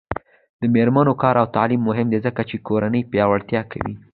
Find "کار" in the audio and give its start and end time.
1.21-1.35